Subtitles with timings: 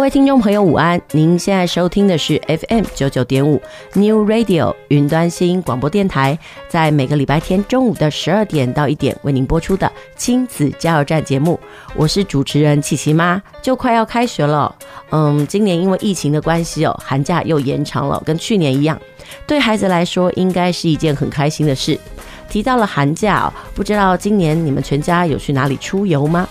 [0.00, 0.98] 各位听众朋友，午安！
[1.10, 3.60] 您现在收听的是 FM 九九点五
[3.92, 6.38] New Radio 云端新广播电台，
[6.70, 11.60] 在每个礼拜天中午的十二点到一点为您播出的亲子加油站节目。
[11.94, 14.74] 我是主持人琪琪妈，就快要开学了。
[15.10, 18.98] 嗯，今年因为疫情的关系哦，寒假又延长了，跟去年一样。
[19.46, 22.00] 对孩子来说，应该是一件很开心的事。
[22.48, 26.48] 提到了寒假哦，不知道今年你们全家有去哪里出游吗？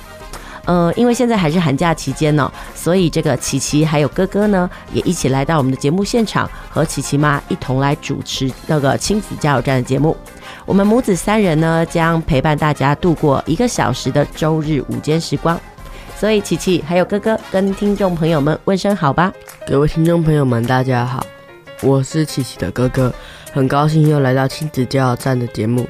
[0.65, 10.15] 呃，因为现在还是寒假期间呢，所以这个琪琪还有哥哥呢，也一起来到我们的节目现场，和琪琪妈一同来主持那个亲子加油站的节目。
[10.65, 15.59] 我们母子三人呢，将陪伴大家度过一个小时的周日午间时光。
[16.15, 19.31] 所以，琪琪还有哥哥跟听众朋友们问声好吧。
[19.65, 21.25] 各位听众朋友们，大家好，
[21.81, 23.11] 我是琪琪的哥哥，
[23.53, 25.87] 很高兴又来到亲子加油站的节目。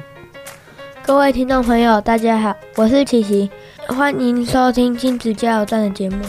[1.04, 3.50] 各位听众朋友，大家好，我是琪琪。
[3.96, 6.24] 欢迎收听亲子加油站的节目。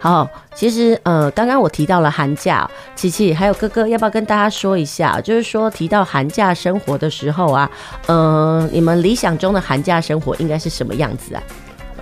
[0.00, 5.20] 好，其实呃，刚刚我提到了寒假，琪琪还有哥哥，要不要跟大家说一下？
[5.20, 7.70] 就是说提到寒假生活的时候啊，
[8.06, 11.42] 呃，你们理想中的寒假生活应该是什么样子啊？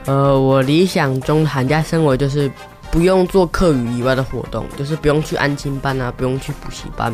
[0.06, 2.50] 呃，我理想中的寒假生活就是
[2.90, 7.12] 不用做课余以外的活动，就是不用去安亲班啊，不用去补习班，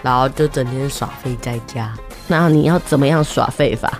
[0.00, 1.92] 然后就整天耍废在家。
[2.28, 3.92] 那你要怎么样耍废法？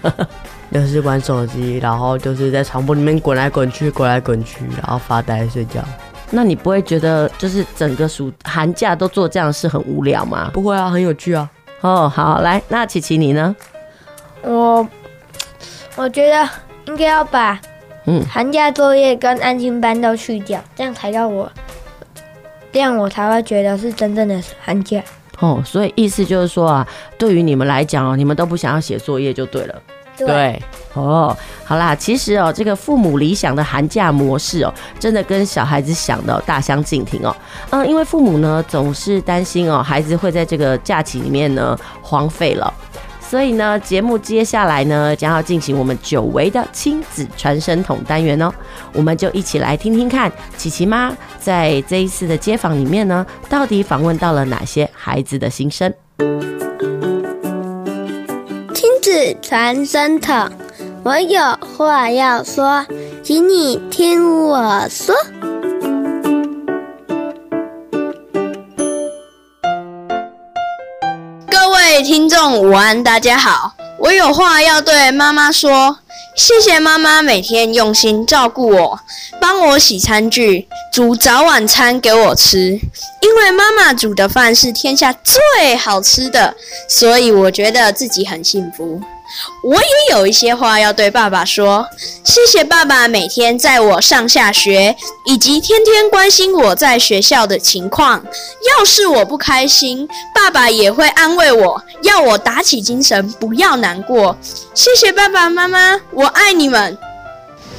[0.71, 5.83] 就是玩手机，然后就是在床铺里面滚来滚去，滚来滚去，然后发呆睡觉。
[6.31, 10.51] 那你不会觉得就是整个暑寒假都做这样的事很无聊吗？
[10.53, 11.49] 不会啊，很有趣啊。
[11.81, 13.57] 哦，好，来，那琪琪你呢？
[14.43, 14.87] 我
[15.97, 16.49] 我觉得
[16.87, 17.59] 应该要把
[18.05, 21.51] 嗯寒假作业跟安心班都去掉，这样才让我
[22.71, 25.03] 这样我才会觉得是真正的寒假。
[25.39, 29.75] 哦，所以意思就是说啊，对于你们来讲哦，你们都不想要写作业就对了。
[30.27, 30.63] 对
[30.95, 37.35] 哦，好啦，其实哦，这个父母理想的寒假模式哦，真的跟小孩子想的大相径庭哦。
[37.71, 42.73] 嗯，因为父母呢总是担心哦，孩子会在这个假期里面呢荒废了，
[43.21, 48.53] 所以呢，节目接下来呢将要进行我们久违的亲子传声筒单元哦，
[48.93, 55.93] 我们就一起来听听看，琪琪妈在这一次的街访里面呢，到底访问到了哪些孩子的心声。
[59.01, 60.51] 子传声筒，
[61.05, 61.41] 我有
[61.77, 62.85] 话要说，
[63.23, 65.15] 请你听我说。
[72.03, 75.99] 听众，午安，大家好，我有话要对妈妈说。
[76.37, 79.01] 谢谢妈妈每天用心照顾我，
[79.41, 82.79] 帮我洗餐具，煮早晚餐给我吃。
[83.21, 86.55] 因为妈妈煮的饭是天下最好吃的，
[86.89, 89.01] 所以我觉得自己很幸福。
[89.63, 91.87] 我也有一些话要对爸爸说，
[92.25, 98.25] 谢谢爸爸每天载我上下学，以及天天关心我在学校的情况。
[98.79, 104.37] 要是我不开心，爸爸也会安慰我，要我打起精神，不要难过。
[104.75, 106.97] 谢谢爸爸妈妈，我爱你们。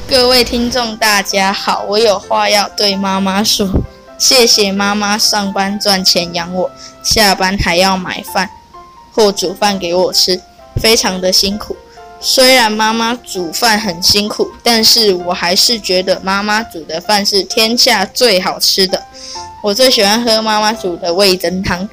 [0.08, 3.70] 各位听众，大家好，我有话要对妈妈说，
[4.18, 6.72] 谢谢妈妈上班赚钱养我，
[7.04, 8.50] 下班还要买饭
[9.14, 10.42] 或煮饭给我吃。
[10.80, 11.76] 非常的辛苦，
[12.20, 19.02] 虽然妈妈煮饭很辛苦，但是我还是觉得妈妈煮的饭是天下最好吃的。
[19.62, 21.88] 我最喜欢喝妈妈煮的味噌汤，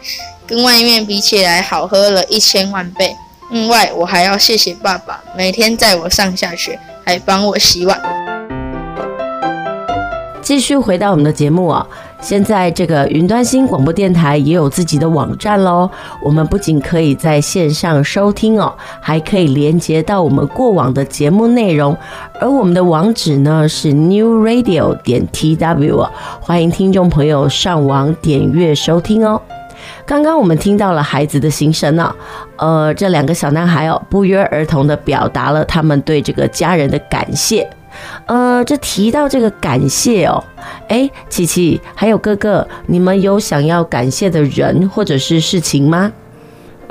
[0.46, 3.14] 跟外面比起来好喝了一千万倍。
[3.50, 8.00] 另外，我还要谢谢爸爸，每天载我上下学，还帮我洗碗。
[10.42, 11.86] 继续回到我们的节目啊。
[12.26, 15.88] 现在这个云端新广播电台也有自己的网站喽。
[16.20, 21.96] 我们不仅可以在线上收听哦，还可以连接到我们过往的节目内容。
[22.40, 29.40] 而我们的网址呢是 New Radio 点 TW，欢迎听众朋友上网点阅收听哦。
[30.05, 32.12] 刚刚我们听到了孩子的心声呢，
[32.56, 37.70] 呃，这两个小男孩哦，不约而同的表达了他们对这个家人的感谢。
[38.26, 40.43] 呃，这提到这个感谢哦，
[40.88, 46.12] 哎，琪琪还有哥哥，你们有想要感谢的人或者是事情吗？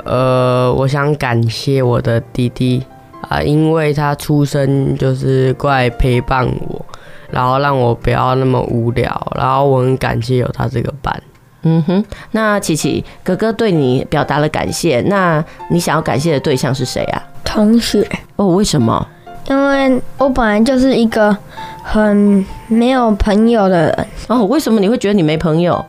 [0.04, 2.82] 呃，我想感谢我的弟弟
[3.28, 6.86] 啊，因为他出生就是过来陪伴我，
[7.30, 11.22] 然后让我不要那么无聊，然后我很感谢有他这个伴。
[11.64, 17.22] 嗯哼，那琪琪哥哥对你表达了感谢，那你想要感谢的对象是谁啊？
[17.44, 18.08] 同学。
[18.36, 19.06] 哦，为什么？
[19.48, 21.36] 因为我本来就是一个
[21.82, 24.06] 很没有朋友的人。
[24.28, 25.84] 哦，为什么你会觉得你没朋友？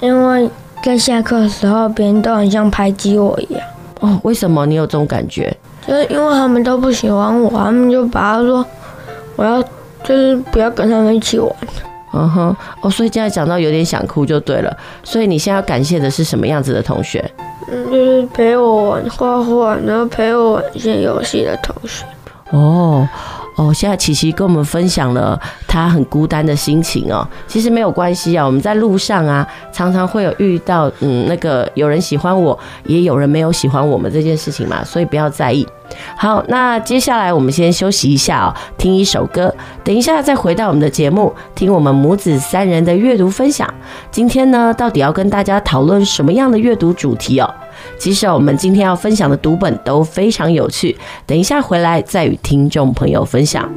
[0.00, 0.48] 因为
[0.82, 3.62] 在下课的时候，别人都很像排挤我一样。
[4.00, 5.54] 哦，为什么你有这种感觉？
[5.86, 8.64] 就是因为他们都不喜欢我，他们就把他说
[9.36, 9.62] 我要
[10.02, 11.54] 就是不要跟他们一起玩。
[12.14, 14.76] 嗯哼，哦，所以现在讲到有点想哭就对了。
[15.02, 17.24] 所以你现在要感谢的是什么样子的同学？
[17.70, 22.04] 嗯，就是陪我玩画画，然后陪我玩一些游戏的同学。
[22.52, 23.08] 哦。
[23.54, 25.38] 哦，现在琪琪跟我们分享了
[25.68, 27.28] 他很孤单的心情哦。
[27.46, 35.68] 其实没有关系啊，我们在路上啊，常常会有遇到，嗯，那个有人喜欢我，也有人没有喜欢我们这件事情嘛，所以不要在意。
[36.16, 39.54] 好，那接下来我们先休息一下哦，听一首歌，
[39.84, 43.68] 等一下再回到我们的节目，听我们母子三人的阅读分享。
[44.10, 47.54] 今天呢，到底要跟大家讨论什么样的阅读主题哦？
[47.98, 50.96] 其实我们今天要分享的读本都非常有趣，
[51.26, 53.70] 等一下回来再与听众朋友分享。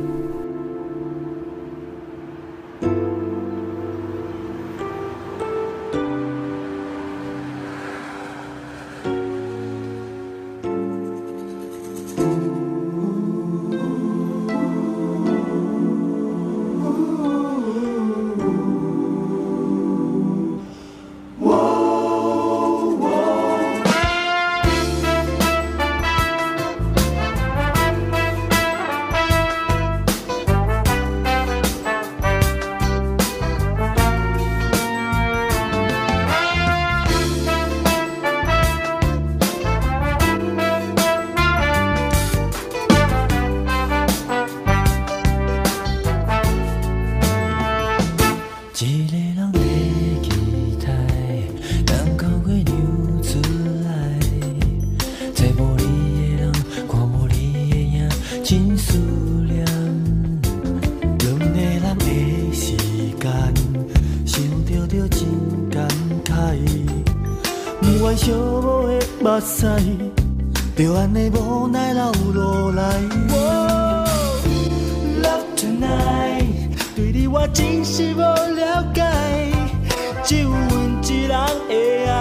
[64.25, 65.25] 想着着真
[65.71, 65.87] 感
[66.23, 66.57] 慨。
[67.81, 68.91] 不愿寂寞的
[69.21, 69.67] 目屎，
[70.75, 72.99] 就安尼无奈流落来。
[75.23, 76.45] Love tonight，
[76.95, 79.01] 对你我真是无了解，
[80.23, 80.59] 只有阮
[81.03, 81.29] 一人
[81.69, 82.13] 的爱，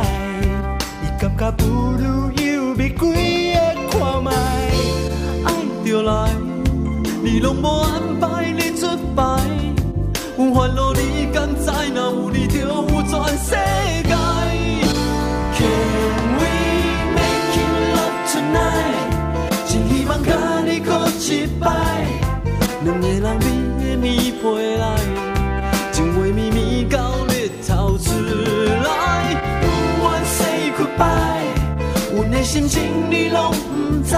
[1.03, 3.61] 你感觉不如有玫瑰的
[3.91, 4.31] 看卖。
[5.45, 5.53] 爱
[5.85, 6.31] 着来，
[7.23, 8.14] 你拢无安。
[10.55, 11.69] 欢乐你甘知？
[11.93, 13.57] 若有你，就有全世
[14.05, 14.15] 界。
[15.57, 15.67] Can
[16.39, 16.47] we
[17.11, 17.59] make
[17.97, 19.11] love tonight？
[19.67, 20.31] 真希望甲
[20.65, 21.67] 你过一摆，
[22.85, 23.45] 两个人眠
[23.81, 24.45] 的眠被
[24.79, 24.85] 内，
[25.91, 28.13] 情话绵绵到日头出
[28.85, 29.67] 来，不
[30.05, 31.51] 愿 say goodbye，
[32.15, 34.15] 阮的心情你拢不知。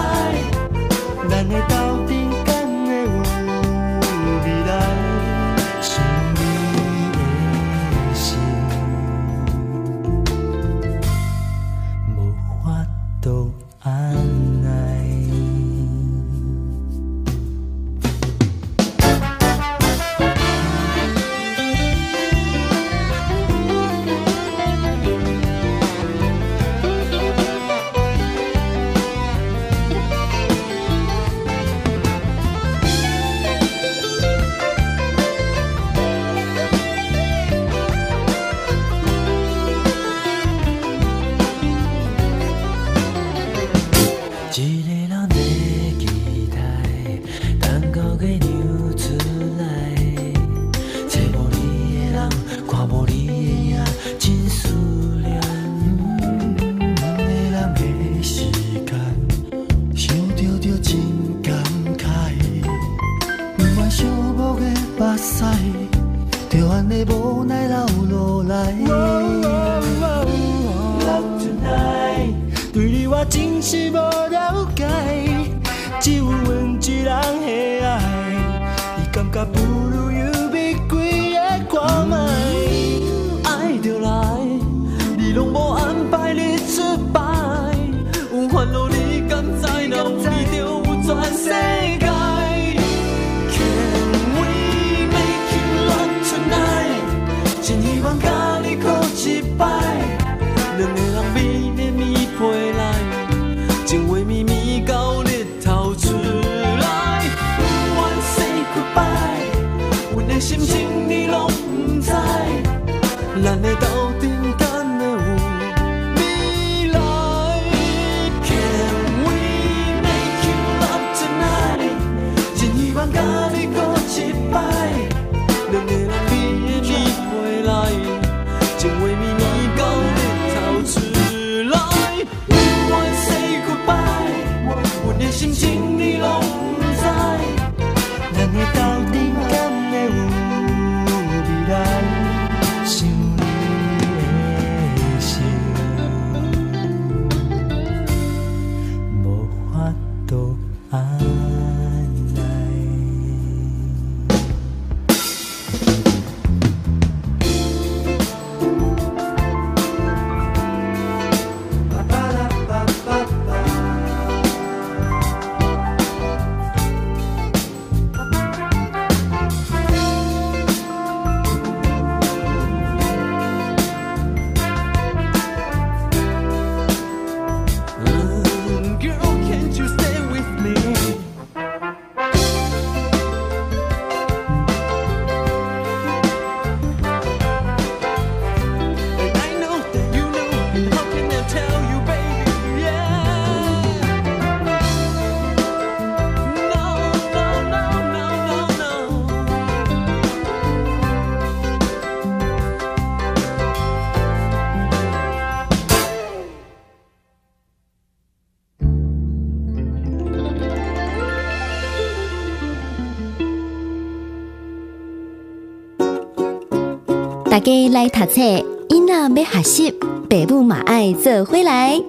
[217.67, 218.41] 家来读册，
[218.87, 222.01] 囡仔要学习，爸母嘛爱做回来。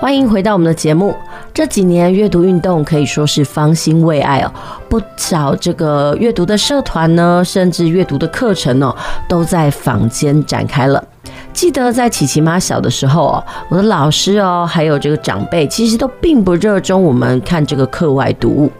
[0.00, 1.12] 欢迎回到我们的节目。
[1.52, 4.52] 这几年阅读运动可以说是方兴未艾哦，
[4.88, 8.94] 不少这个阅读的社团呢，甚至阅读的课程哦，
[9.28, 11.04] 都在坊间展开了。
[11.52, 18.70] 记得在琪琪妈小的时候哦，我的老师哦，还有这个长辈，其实都并不热衷我们看这个课外读物。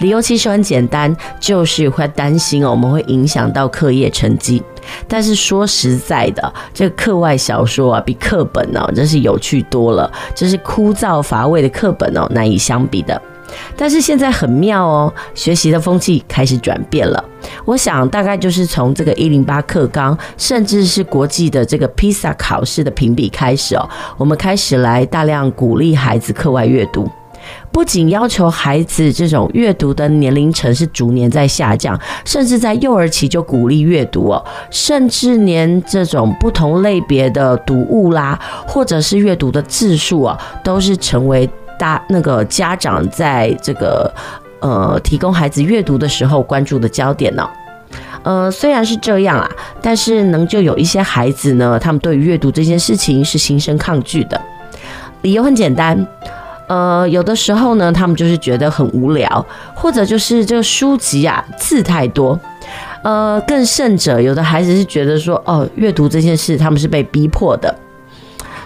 [0.00, 4.62] 理由其实很简单，就是会担心哦，我们会影响到课业成绩。
[5.08, 10.10] 但是说实在的，这个课外小说啊，比课本呢，真是有趣多了。
[10.34, 13.20] 这是枯燥乏味的课本哦，难以相比的。
[13.76, 17.24] 但是现在很妙哦，学习的风气开始转变了。
[17.64, 27.08] 我想大概就是从这个一零八课纲，甚至是国际的这个披萨考试的评比开始哦，我们开始来大量鼓励孩子课外阅读。
[27.70, 41.48] 不仅要求孩子这种阅读的年龄层是逐年在下降，甚至在幼儿期就鼓励阅读哦，甚至连这种不同类别的读物啦，或者是阅读的字数啊，都是成为。
[41.78, 44.10] 大那个家长在这个
[44.60, 47.46] 呃提供孩子阅读的时候关注的焦点呢、
[48.22, 49.50] 呃虽然是这样啊，
[49.82, 54.40] 但是能就有一些孩子呢，他们对于阅读这件事情是心生抗拒的，
[55.20, 55.94] 理由很简单，
[56.68, 62.38] 呃有的时候呢，他们就是觉得很无聊，或者就是这个书籍啊字太多，
[63.02, 67.74] 呃更甚者，有的孩子是觉得说哦阅读这件事他们是被逼迫的。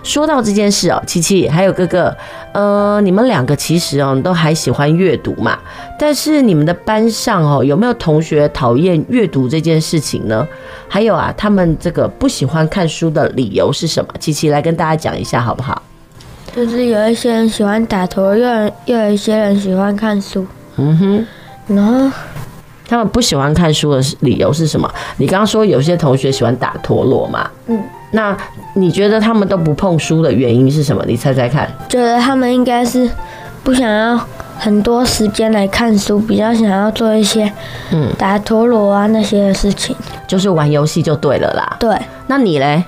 [0.03, 2.17] 说到这件事哦，琪琪还有哥哥，
[2.55, 5.59] 呃，你们两个其实哦都还喜欢阅读嘛，
[5.99, 10.49] 但是你们的班上哦有没有同学讨厌阅读这件事情呢？
[10.89, 14.09] 还有啊，他们这个不喜欢看书的理由是什么？
[14.19, 15.83] 琪琪来跟大家讲一下好不好？
[16.55, 20.47] 就是有一些人喜欢打陀，又又有一些人喜欢看书。
[20.77, 21.27] 嗯哼，
[21.75, 22.11] 然后
[22.89, 24.93] 他们不喜欢看书的理由是什么？
[25.19, 27.49] 你刚刚说有些同学喜欢打陀螺嘛？
[27.67, 27.81] 嗯。
[28.13, 28.37] 那
[28.75, 31.05] 你觉得他们都不碰书的原因是什么？
[31.07, 31.71] 你猜猜看。
[31.89, 33.09] 觉得他们应该是
[33.63, 34.19] 不想要
[34.59, 37.51] 很多时间来看书，比较想要做一些
[37.93, 39.95] 嗯打陀螺啊那些的事情，
[40.27, 41.77] 就是玩游戏就对了啦。
[41.79, 41.97] 对。
[42.27, 42.83] 那你嘞？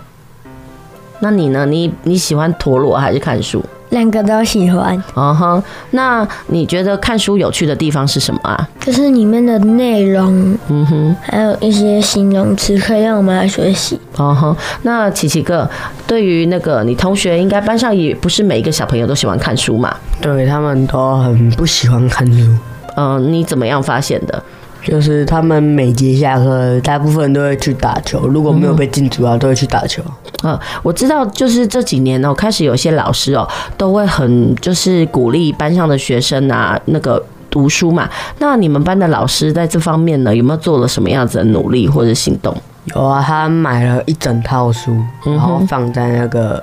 [1.22, 1.64] 那你呢？
[1.64, 3.64] 你你喜欢陀螺还是看书？
[3.90, 5.00] 两个都喜欢。
[5.14, 5.62] 嗯哼、uh，huh,
[5.92, 8.68] 那你觉得看书有趣的地方是什么啊？
[8.80, 14.00] 就是里面的内容，嗯哼，还有一些形容词可以让我们来学习。
[14.18, 15.70] 嗯哼、uh，huh, 那琪琪哥，
[16.08, 19.94] 对于那个你同学，应该班上也不是每一个小朋友都喜欢看书嘛？
[20.20, 22.52] 对，他们都很不喜欢看书。
[22.96, 24.42] 嗯、uh，你怎么样发现的？
[24.84, 28.26] 就是他们每节下课，大部分都会去打球。
[28.26, 30.02] 如果没有被禁足啊，都会去打球。
[30.42, 38.08] 嗯，我知道，就是这几年哦，开始有些老师哦，都会很就是鼓励班上的学生啊，那个读书嘛。
[38.38, 42.56] 那你们班的老师在这方面呢，有没有做了什么样子的努力或者行动？
[42.94, 46.62] 有啊，他买了一整套书，然后放在那个。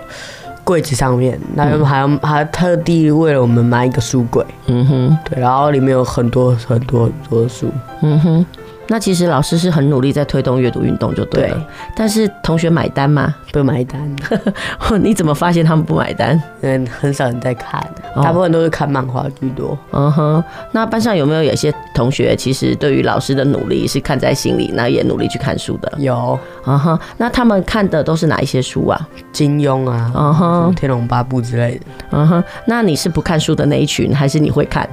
[0.61, 7.71] 柜子上面，那还还特地为了我们买一个书柜，嗯哼，对，然后里面有很多很多很多书，
[8.03, 8.45] 嗯哼。
[8.91, 11.55] 那其实老师是很努力在推动阅读运动，就对了。
[11.55, 11.63] 对，
[11.95, 13.33] 但是同学买单吗？
[13.51, 14.15] 不买单。
[15.01, 16.41] 你怎么发现他们不买单？
[16.61, 17.79] 嗯，很少人在看，
[18.15, 19.77] 大部分都是看漫画居多。
[19.91, 20.43] 嗯哼。
[20.71, 25.93] 那班上有没有有些同学其实对于老师的努力是看在心里，那也努力去看书的？
[25.99, 26.37] 有。
[26.65, 26.99] 嗯哼。
[27.17, 28.99] 那他们看的都是哪一些书啊？
[29.31, 31.85] 金庸啊，嗯哼，天龙八部之类的。
[32.09, 32.43] 嗯哼。
[32.65, 34.89] 那你是不看书的那一群，还是你会看？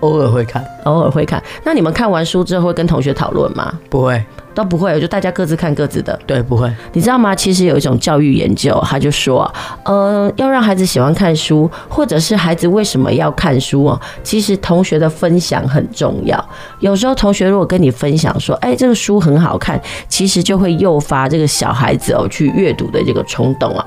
[0.00, 1.42] 偶尔会看，偶尔会看。
[1.64, 3.72] 那你们看完书之后会跟同学讨论吗？
[3.90, 4.24] 不会，
[4.54, 6.18] 都不会，就大家各自看各自的。
[6.26, 6.72] 对，不会。
[6.92, 7.34] 你知道吗？
[7.34, 9.52] 其实有一种教育研究，他就说，
[9.84, 14.00] 呃，要让孩子喜欢看书，或者是孩子为什么要看书哦？
[14.22, 16.48] 其实同学的分享很重要。
[16.80, 23.84] 有时候同学如果跟你分享说，哎，这个书很好看，其实就会诱发这个小孩子哦去阅读的这个冲动啊。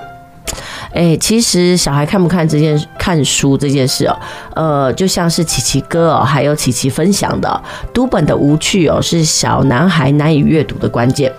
[0.94, 4.20] 哎，其实小孩看不看这件看书这件事哦，
[4.56, 7.62] 呃，就像是琪琪哥哦，还有琪琪分享的
[7.94, 11.32] 读本的无趣哦，是小男孩难以阅读的关键。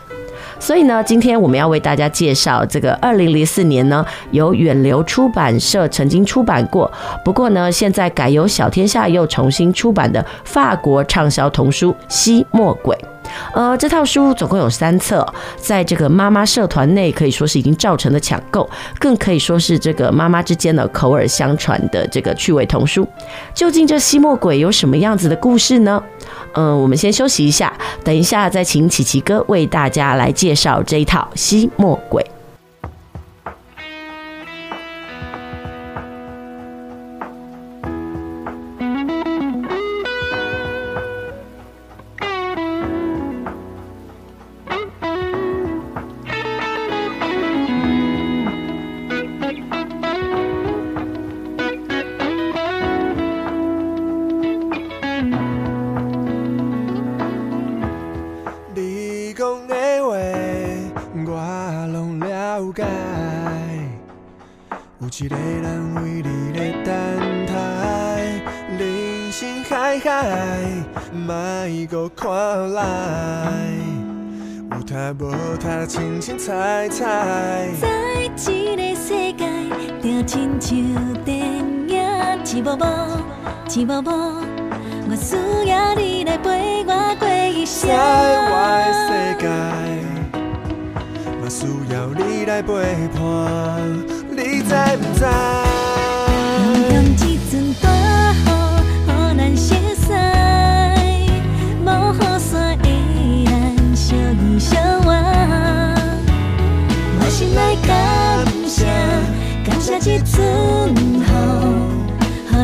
[0.58, 6.90] 所以呢，今天我们要为大家介绍这个二零零四年呢，由远流出版社曾经出版过，
[7.24, 12.96] 不过呢，现在改由小天下又重新出版的法国畅销童书《吸墨鬼》。
[13.54, 23.06] 呃，这套书总共有三册，在这个妈妈社团内可以说是已经造成了抢购，更可以说是这个妈妈之间的口耳相传的这个趣味童书。
[23.54, 26.02] 究竟这吸墨鬼有什么样子的故事呢？
[26.54, 27.72] 嗯、呃，我们先休息一下，
[28.02, 32.24] 等一下再请琪琪哥为大家来介绍这一套吸墨鬼。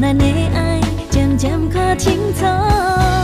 [0.00, 0.80] 咱的爱
[1.10, 3.17] 渐渐看清楚。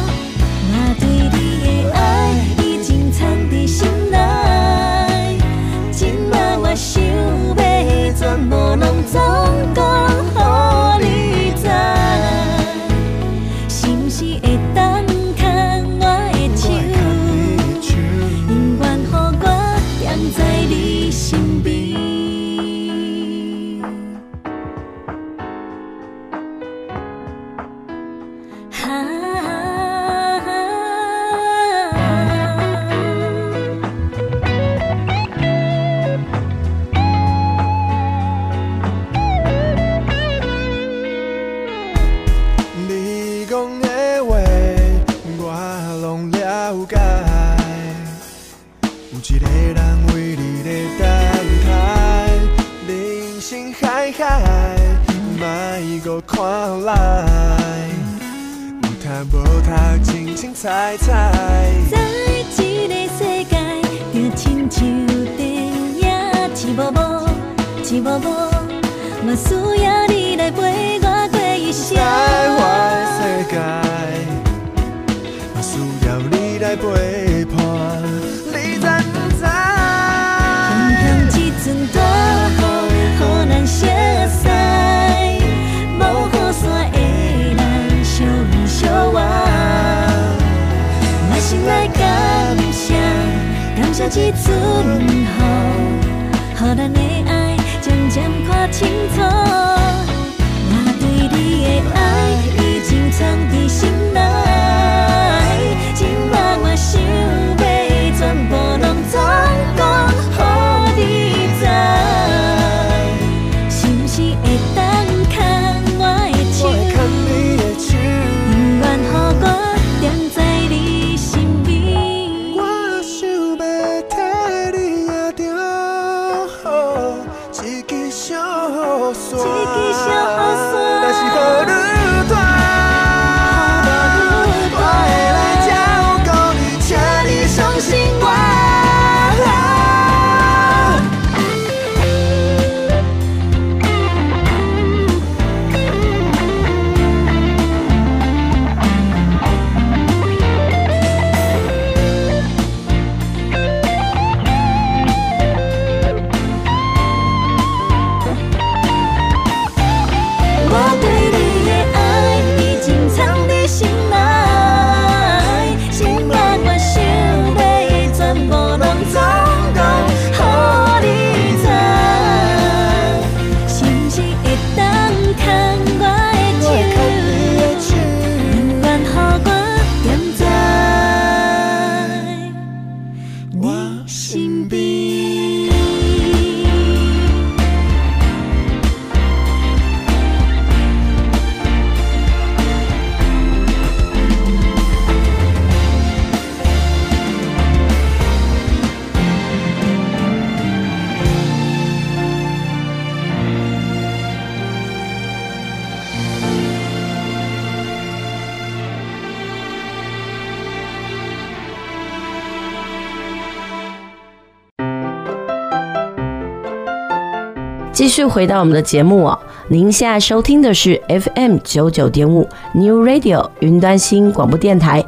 [217.95, 219.39] 继续回到我们的节目哦。
[219.69, 225.03] 您现在收听的是 fm 九九点五 new radio 云端新广播电台。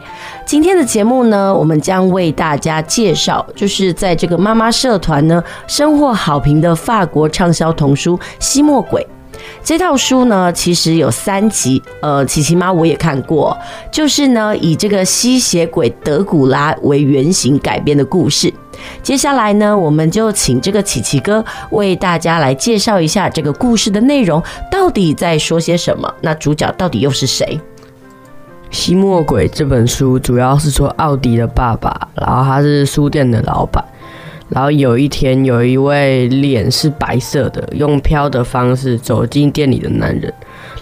[0.46, 9.04] 今天的节目呢我们将为大家介绍就是在这个妈妈社团呢深获好评的法国畅销童书吸墨鬼。
[9.64, 13.58] 这套书呢其实有三集呃琪琪妈我也看过。
[13.90, 18.54] 就是呢以这个吸血鬼德古拉为原型改编的故事。
[19.02, 26.12] 接下来呢，我们就请这个琪琪哥为大家来介绍一下这个故事的内容，到底在说些什么？
[26.20, 27.60] 那主角到底又是谁？
[28.76, 33.84] 《吸墨鬼》这本书主要是说奥迪的爸爸，然后他是书店的老板。
[34.48, 40.32] 然后有一天，有一位脸是白色的，用飘的方式走进店里的男人，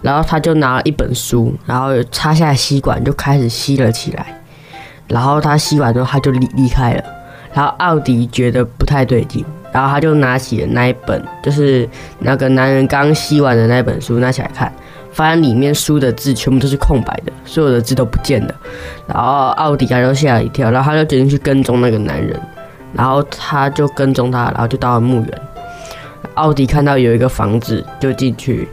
[0.02, 4.42] 然后他就拿了一本书，然后插下吸管就开始吸了起来。
[5.08, 7.04] 然后他吸完之后，他就离离开了。
[7.54, 11.88] 然后奥迪觉得不太对劲，然后他就拿起了那一本，就是
[12.18, 14.70] 那个男人刚吸完的那本书，拿起来看，
[15.12, 18.54] 发现里面书的字全部都是空白的，所有的字都不见了。
[19.06, 22.38] 然后奥迪他就吓了一跳，然后他就决定去跟踪那个男人。
[22.96, 25.40] 然后他就跟踪他，然后就到了墓园。
[26.34, 28.68] 奥迪看到有一个房子，就进去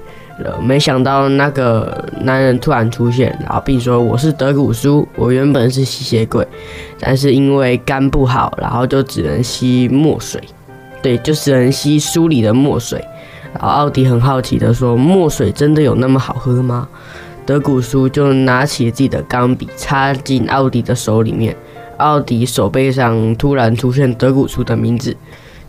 [0.62, 6.48] 没想到那个男人突然出现，然后并说：“我是德古苏，我原本是吸血鬼，
[7.00, 10.42] 但是因为肝不好，然后就只能吸墨水。
[11.02, 13.04] 对，就只能吸书里的墨水。”
[13.54, 16.88] 然后奥迪很好奇的说：“墨水真的有那么好喝吗？”
[17.46, 21.56] 德古苏就拿起自己的钢笔，插进奥迪的手里面。
[21.98, 25.16] 奥迪手背上突然出现德古苏的名字，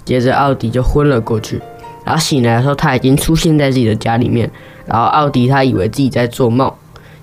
[0.04, 1.60] 接着奥迪就昏了过去。
[2.04, 4.50] 然后醒来的时候，他已经出现在自己的家里面。
[4.84, 6.72] 然后奥迪他以为自己在做梦，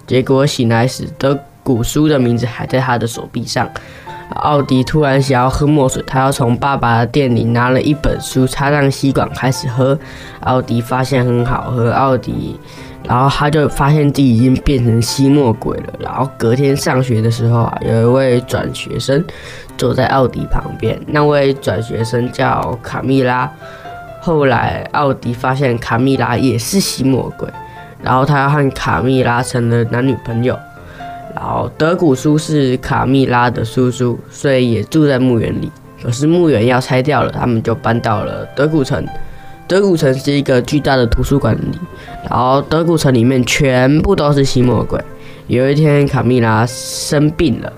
[0.07, 3.69] 结果醒来时，德古书的名字还在他的手臂上。
[4.35, 9.97] 奥迪突然想要喝墨水，他要从爸爸的店里拿了一本书，插上吸管开始喝。
[10.41, 12.57] 奥迪发现很好喝，奥迪。
[13.03, 15.93] 然后他就发现自己已经变成吸墨鬼了。
[15.99, 19.23] 然后隔天上学的时候啊，有一位转学生
[19.77, 23.51] 坐在奥迪旁边，那位转学生叫卡蜜拉。
[24.19, 27.47] 后来奥迪发现卡蜜拉也是吸魔鬼，
[28.01, 30.57] 然后他和卡蜜拉成了男女朋友。
[31.35, 35.71] 然后德古苏是卡蜜拉的叔叔，所以也住在墓园里。
[36.03, 39.05] 可是墓园要拆掉了，他们就搬到了德古城。
[39.67, 41.79] 德古城是一个巨大的图书馆里，
[42.27, 44.99] 然后德古城里面全部都是吸魔鬼。
[45.47, 47.71] 有一天，卡蜜拉生病了，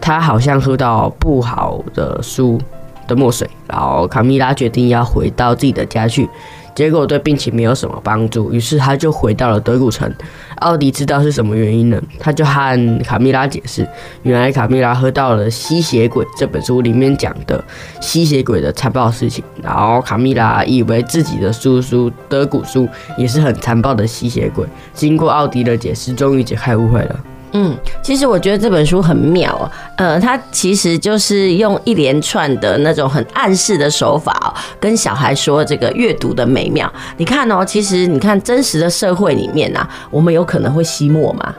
[0.00, 2.60] 她好像喝到不好的书
[3.06, 6.28] 的墨水，然后卡蜜拉决定要回到自己的家去。
[6.74, 10.12] 结果对病情没有什么帮助，于是他就回到了德古城。
[10.56, 12.02] 奥迪知道是什么原因呢？
[12.18, 13.88] 他就和卡蜜拉解释，
[14.24, 17.62] 原来卡蜜拉喝到了《吸血鬼》这本书里面讲的
[18.00, 24.66] 吸血鬼的残暴事情，然后卡蜜拉以为自己的叔叔德古叔也是很残暴的吸血鬼。
[24.92, 27.20] 经过奥迪的解释，终于解开误会了。
[27.56, 36.92] 嗯，其实我觉得这本书很妙，呃，它其实就是用一连串的那种很暗示的手法哦，跟小孩说这个阅读的美妙。
[37.16, 41.54] 你看哦，其实你看真实的社会里面啊，我们有可能会吸墨吗？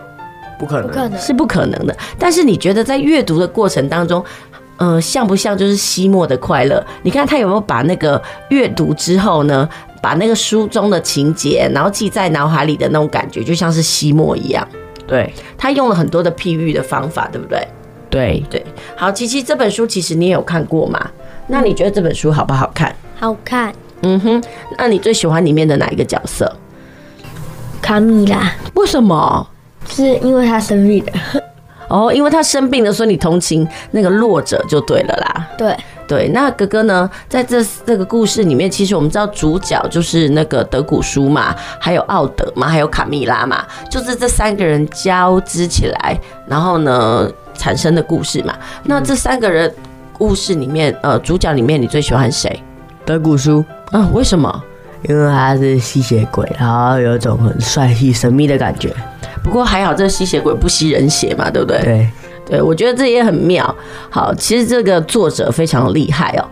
[0.60, 1.96] 不可能，不可能，是不可能的。
[2.20, 4.22] 但是你觉得在阅读的过程当中，
[4.76, 6.86] 呃，像不像就是吸墨的快乐？
[7.04, 9.68] 你看他有没有把那个阅读之后呢，
[10.02, 14.68] 把那个书中的情节，然后记在脑海里的那种感觉，就像是吸墨一样。
[15.08, 17.68] 对，他用了很多的譬喻的方法，对不对？
[18.10, 18.66] 对对，
[18.96, 21.10] 好，琪琪，这本书其实你也有看过嘛？
[21.48, 22.96] 那你觉得这本书好不好看？
[23.20, 23.74] 好看。
[24.02, 24.44] 嗯哼，
[24.78, 26.52] 那你最喜欢里面的哪一个角色？
[27.82, 28.52] 卡米拉。
[28.76, 29.48] 为什么？
[29.88, 31.12] 是因为他生病了。
[31.90, 35.48] 哦，因为他生病了，所以你同情那个弱者就对了啦。
[35.58, 35.76] 对。
[36.08, 37.10] 对，那哥哥呢？
[37.28, 48.56] 在这这个故事里面，其实我们知道主角就是那个德古书嘛，还有奥德嘛，还有卡蜜拉嘛，就是这三个人交织起来，然后呢产生的故事嘛。
[48.84, 49.74] 那这三个人
[50.14, 52.62] 故事里面，呃，主角里面你最喜欢谁？
[53.04, 54.08] 德古书啊？
[54.14, 54.64] 为什么？
[55.08, 58.92] 因为他是吸血鬼，然后有一种很帅气、神秘的感觉。
[59.44, 61.82] 不过还好，这吸血鬼不吸人血嘛，对不对？
[61.84, 62.10] 对。
[62.46, 63.76] 对，我觉得这也很妙。
[64.10, 66.46] 好，其实这个作者非常厉害哦。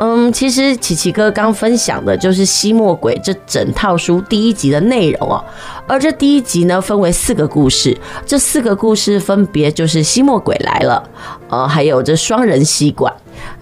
[0.00, 5.44] 嗯，其实琪琪哥刚分享的就是《吸墨鬼》这整套书第一集的内容哦。
[5.88, 11.02] 而这第一集呢，分为四个故事，这四个故事分别就是吸墨鬼来了，
[11.48, 13.12] 呃，还有这双人吸管。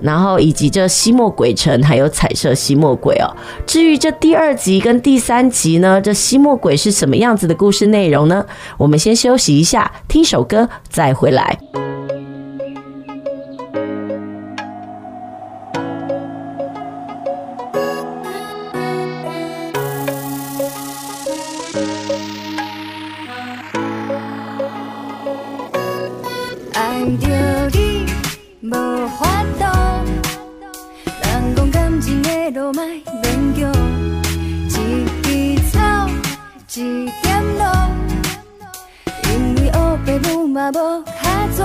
[0.01, 3.29] 然后以及这吸墨鬼城，还有彩色吸墨鬼哦。
[3.67, 8.45] 至于这第二集跟第三集呢，这吸墨鬼是什么样子的故事内容呢？
[8.79, 11.59] 我们先休息一下，听首歌再回来。
[40.57, 41.59] 嘛无卡纸，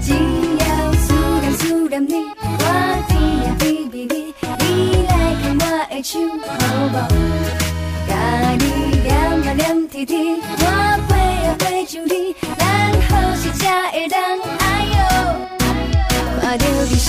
[0.00, 0.14] 只
[0.58, 0.64] 要
[0.94, 2.02] 思念思念。
[2.08, 2.64] 你，我。
[3.08, 3.20] 甜
[3.60, 6.18] 蜜蜜，你来牵我的手，
[6.48, 6.96] 好无？
[8.08, 8.10] 甲
[8.58, 8.64] 你
[9.02, 10.16] 黏啊黏贴贴，
[10.58, 10.64] 我
[11.06, 11.10] 飞
[11.44, 12.62] 啊飞上你，咱
[13.10, 14.18] 好时才会当
[14.58, 14.62] 哎
[14.94, 14.98] 哟，
[16.40, 17.06] 看到你心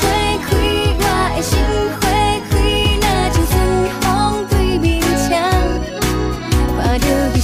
[0.00, 0.02] 花
[0.48, 0.52] 开，
[0.98, 1.02] 我
[1.36, 1.52] 的心
[2.00, 2.02] 花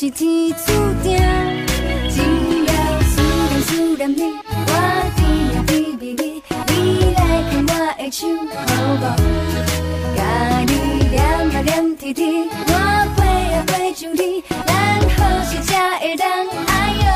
[0.00, 1.12] 是天注定，
[2.08, 2.16] 只
[2.64, 4.72] 要思念思念你，我
[5.14, 5.20] 甜
[5.52, 6.74] 呀甜蜜蜜，你
[7.12, 8.26] 来牵我的手，
[8.66, 9.04] 好无？
[10.16, 10.18] 甲
[10.60, 10.72] 你
[11.10, 11.12] 黏
[11.52, 12.72] 呀黏甜甜，我
[13.14, 13.18] 飞
[13.52, 14.70] 呀飞上天，咱
[15.18, 16.26] 好时才会当
[16.66, 16.72] 哎
[17.04, 17.06] 哟，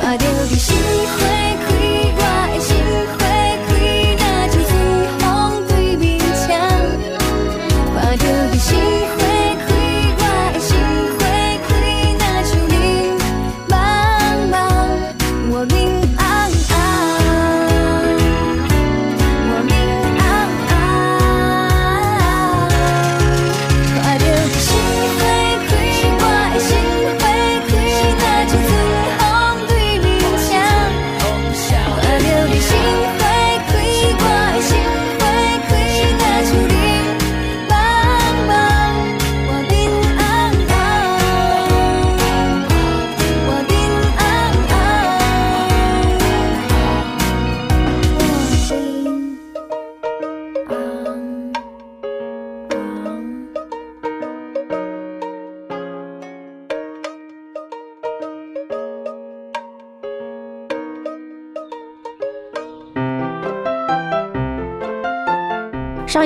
[0.00, 0.74] 看着你心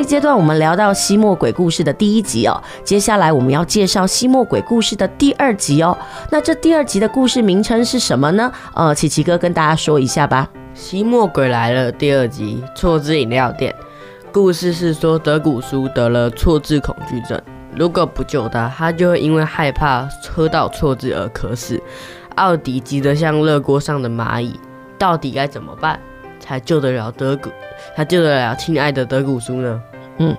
[0.07, 5.99] 阶段我们聊到吸墨鬼故事的第一集哦，接下来我们要介绍吸墨鬼故事的第二集哦。
[6.31, 8.51] 那这第二集的故事名称是什么呢？
[8.75, 10.49] 呃，琪琪哥跟大家说一下吧。
[10.73, 13.75] 吸墨鬼来了第二集，错字饮料店。
[14.33, 17.41] 故事是说德古叔得了错字恐惧症，
[17.75, 21.83] 如果不救他，他就会因为害怕喝到错字而渴死。
[22.37, 24.61] 奥迪急得像热锅上的蚂蚁，
[24.99, 25.99] 到底该怎么办？
[26.39, 27.51] 才救得了德古，
[27.97, 29.83] 才救得了亲爱的德古叔呢？
[30.19, 30.35] 嗯，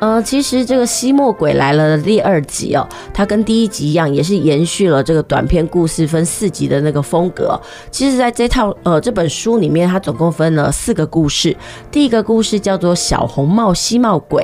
[0.00, 7.60] 呃，其实这个吸墨鬼来了的第二集哦，它跟第一集一样，也是延续了这个短篇故事分四集的那个风格。
[7.90, 11.56] 其实，在这套呃这本书里面，它总共分了四个故事。
[11.92, 14.42] 第一个故事叫做《小红帽吸墨鬼》，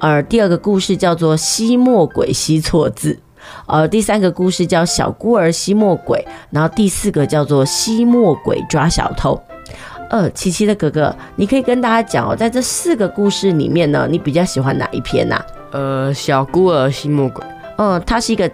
[0.00, 3.12] 而第二个故事叫做《吸墨鬼吸错字》，
[3.66, 6.18] 呃，第三个故事叫《小孤儿吸墨鬼》，
[6.50, 9.40] 然后第四个叫做《吸墨鬼抓小偷》。
[10.14, 15.44] 呃，琪琪的哥哥，你可以跟大家讲哦，在这四个故事里面呢，你比较喜欢哪一篇呐？
[15.72, 17.44] 呃，小孤儿吸墨鬼。
[17.78, 18.48] 嗯，它是一个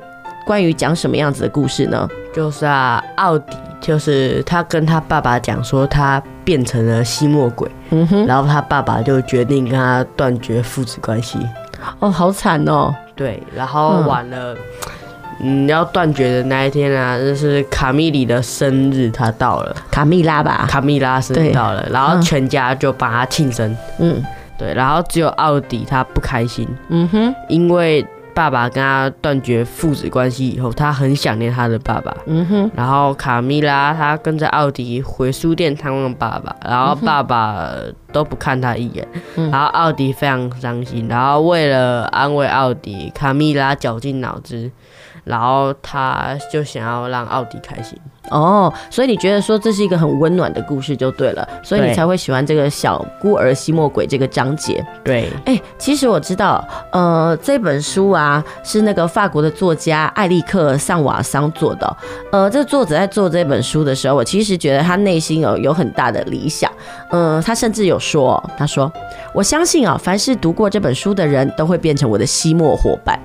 [0.47, 2.09] 关于讲什么样子的故事呢？
[2.33, 11.39] 就是啊，奥迪就是他跟他爸爸讲说他变成了吸墨鬼，嗯哼，然后他爸爸就决定跟他断绝父子关系。
[11.99, 12.91] 哦，好惨哦。
[13.15, 14.55] 对，然后完了。
[14.55, 14.59] 嗯
[15.43, 19.75] 嗯，要断绝的那一天啊，就是卡蜜里的生日，他到了。
[19.91, 23.77] 卡蜜拉吧，卡蜜拉生日到了，然后全家就帮他庆生。
[23.99, 24.23] 嗯，
[24.59, 26.69] 对，然后只有奥迪他不开心。
[26.89, 32.15] 嗯哼，因为爸爸跟他断绝父子关系以后，他很想念他的爸爸。
[32.27, 37.71] 嗯哼，然后卡蜜拉他跟着奥迪回书店探望爸爸，然后爸爸
[38.13, 44.71] 都不看他一眼，然后奥迪非常伤心，然后为了安慰奥迪，卡蜜拉绞尽脑汁。
[45.31, 47.97] 然后他就想要让奥迪开心
[48.29, 54.85] 哦，所以你觉得说这是一个很温暖的故事就对了，所以你才会喜欢这个小孤儿吸墨鬼这个章节。
[55.03, 61.97] 对，哎，其实我知道，呃，这本书啊是那个法国的作家艾利克桑瓦桑做的。
[62.31, 66.71] 呃，这作者在做这本书的时候，我其实觉得他内心有有很大的理想。
[67.11, 68.93] 嗯、呃，他甚至有说，他说
[69.35, 73.19] ：“我相信啊，凡是读过这本书的人都会变成我的吸墨伙伴。”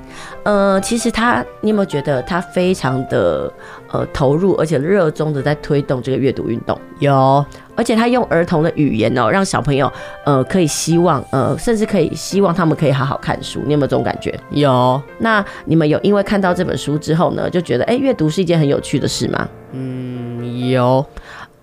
[0.43, 3.51] 呃，其实他，你有没有觉得他非常的
[3.91, 6.79] 呃投入，而且热衷的在推动这个阅读运动。
[6.99, 7.45] 有，
[7.75, 9.91] 而且他用儿童的语言哦，让小朋友
[10.25, 13.61] 呃可以希望呃，甚至可以希望他们可以好好看书。
[13.65, 14.33] 你有没有这种感觉？
[14.51, 15.01] 有。
[15.19, 19.47] 那你们有因为看到这本书之后呢，就觉得哎，阅读是一件很有趣的事吗？
[19.71, 21.05] 嗯，有。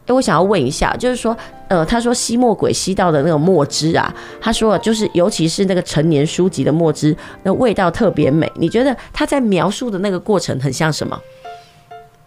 [0.05, 1.35] 哎，我想要问一下，就是说，
[1.69, 8.51] 呃，他说吸墨鬼吸到的那个墨汁啊，他说就是，尤其是那个成年书籍的墨汁，那味道特别美。
[8.57, 11.17] 你觉得他在描述的那个过程很像什么？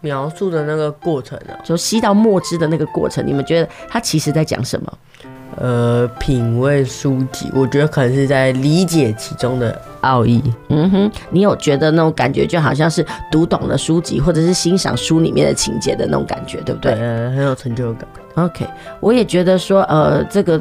[0.05, 4.93] 描述的那个过程啊，就吸到墨汁的那个过程，你们觉得他其实在讲什么？
[5.57, 10.43] 呃，品味书籍，我觉得可能是在理解其中的奥义。
[10.67, 16.91] 嗯哼，你有觉得那种感觉，就好像是读懂了书籍，或者是欣赏书里面的情节的那种感觉，对不对？
[16.91, 18.05] 呃，很有成就感。
[18.35, 18.67] OK，
[18.99, 20.59] 我也觉得说，呃，这个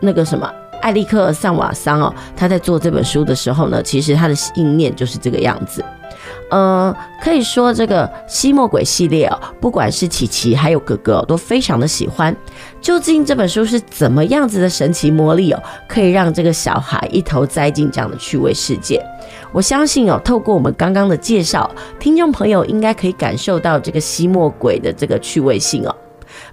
[0.00, 0.50] 那个什么，
[0.80, 5.84] 艾利克·萨瓦桑哦，他在做这本书的时候呢，其实他的意念就是这个样子。
[6.54, 12.36] 嗯，可以说这个吸墨鬼系列哦，不管是琪琪还有哥哥都非常的喜欢。
[12.78, 19.02] 究竟这本书是怎么样子的神奇魔力哦，可以让这个小孩一头栽进这样的趣味世界？
[19.50, 25.94] 我相信哦，透过我们刚刚的介绍，听众朋友应该可以感受到这个吸墨鬼的这个趣味性哦。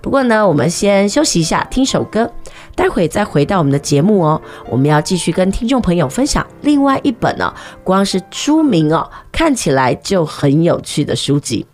[0.01, 2.31] 不过呢，我们先休息一下，听首歌，
[2.75, 4.41] 待会再回到我们的节目哦。
[4.69, 11.65] 我们要继续跟听众朋友分享另外一本呢，光是书名哦，看起来就很有趣的书籍。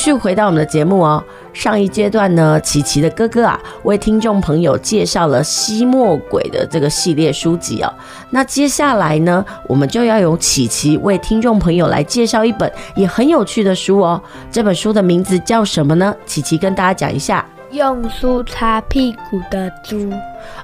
[0.00, 1.22] 继续回到我们的节目哦。
[1.52, 7.92] 上一阶段呢，琪琪的哥哥啊，为听众朋友介绍了《吸墨鬼》的这个系列书籍哦。
[8.30, 14.18] 那接下来呢，我们就要由琪琪为听众朋友来介绍一本也很有趣的书哦。
[14.50, 16.16] 这本书的名字叫什么呢？
[16.24, 17.44] 琪琪跟大家讲一下。
[17.72, 20.12] 用书擦屁股的猪。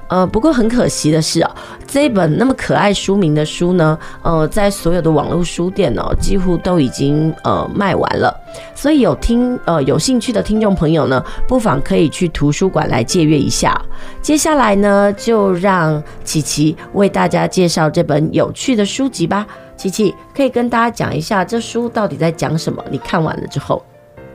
[0.09, 1.51] 呃，不过很可惜的是哦，
[1.85, 8.33] 这一本那么可爱书名的书呢，呃，在所有的网络书店哦，几乎都已经呃卖完了。
[8.73, 13.79] 所以有听呃有兴趣的听众朋友呢，不妨可以去图书馆来借阅一下。
[14.21, 19.45] 接下来呢，就让琪琪为大家介绍这本有趣的书籍吧。
[19.75, 22.83] 琪琪可以跟大家讲一下这书到底在讲什么？
[22.89, 23.83] 你看完了之后，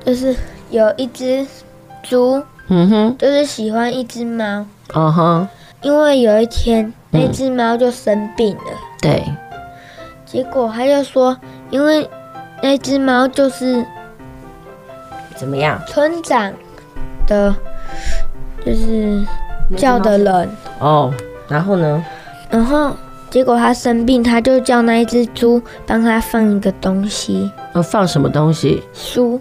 [0.04, 0.36] 就是
[0.70, 1.46] 有一只
[2.02, 2.42] 猪。
[2.74, 4.64] 嗯哼，就是喜欢一只猫。
[4.94, 5.48] 嗯哼，
[5.82, 8.62] 因为有一天那只猫就生病了。
[8.98, 9.22] 对。
[10.24, 11.36] 结果他就说，
[11.68, 12.08] 因为
[12.62, 13.84] 那只猫就是
[15.36, 15.78] 怎么样？
[15.86, 16.50] 村长
[17.26, 17.54] 的，
[18.64, 19.22] 就是
[19.76, 20.48] 叫的人。
[20.78, 21.12] 哦，
[21.48, 22.02] 然后呢？
[22.48, 22.96] 然后
[23.28, 27.52] 结果他生病，他就叫那一只猪帮他放一个东西。
[27.74, 28.82] 呃，放什么东西？
[28.94, 29.38] 书。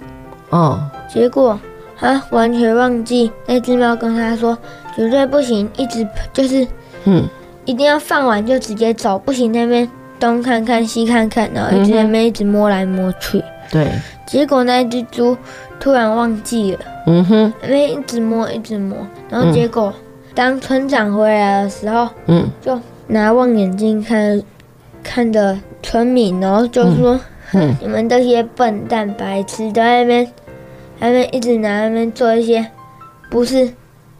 [0.49, 0.81] 哦。
[1.07, 1.57] 结果。
[2.01, 3.31] 他完全忘记。
[3.45, 4.57] 那只猫跟他说，
[4.95, 6.67] 绝对不行，一直就是，
[7.05, 7.25] 嗯，
[7.63, 9.87] 一定要放完就直接走，不行那边
[10.19, 13.41] 东看看西看看，然后一直在那边一直摸来摸去。
[13.71, 13.87] 对。
[14.27, 15.37] 结果那只猪
[15.79, 18.97] 突然忘记了，嗯哼，那边一直摸一直摸，
[19.29, 19.93] 然后结果
[20.33, 24.41] 当村长回来的时候，嗯，就拿望远镜看，
[25.03, 27.19] 看着村民，然后就说，
[27.53, 30.27] 嗯，你们这些笨蛋白痴在那边。
[31.01, 32.65] 他们一直拿他们做一些
[33.29, 33.67] 不是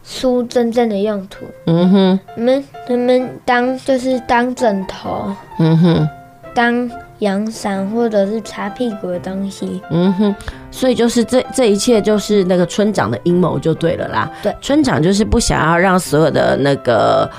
[0.02, 1.46] 书真正的用途。
[1.66, 5.32] 嗯哼，你们他们当就是当枕头。
[5.60, 6.08] 嗯哼，
[6.52, 9.80] 当阳伞或者是擦屁股的东西。
[9.90, 10.34] 嗯哼，
[10.72, 14.28] 所以就是这这一切就是那个村长的阴谋就对了啦。
[14.42, 17.30] 对，村长就是不想要让所有的那个。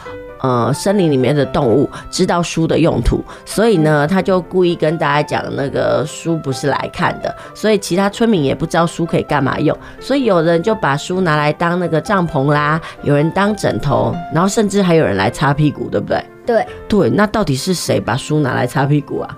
[0.43, 16.21] 呃，森林里面的动物知道书的用途，所以呢，他就故意跟大家讲那个书不是来看的，所以其他村民也不知道书可以干嘛用，所以有人就把书拿来当那个帐篷啦，有人当枕头，然后甚至还有人来擦屁股，对不对？
[16.45, 19.37] 对对，那到底是谁把书拿来擦屁股啊？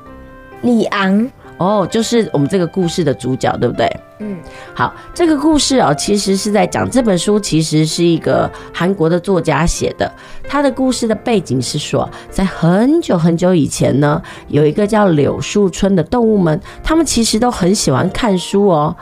[0.63, 1.29] 李昂。
[1.57, 3.87] 哦，就是我们这个故事的主角，对不对？
[4.19, 4.37] 嗯，
[4.73, 10.09] 好，这个故事哦，其实是在讲这本书，其实是一个韩国的作家写的。
[10.47, 18.95] 他的故事的背景是说，在很久很久以前呢，有一个叫柳树村的动物们，他们其实都很喜欢看书哦。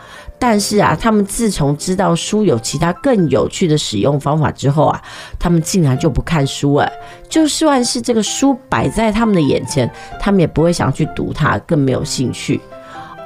[0.46, 5.02] 但是啊，他们自从知道书有其他更有趣的使用方法之后啊，
[5.40, 6.94] 他们竟然就不看书哎，
[7.30, 9.90] 就算是这个书摆在他们的眼前，
[10.20, 12.60] 他们也不会想去读它，更没有兴趣